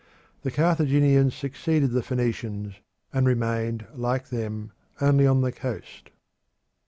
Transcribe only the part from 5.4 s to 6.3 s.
the coast.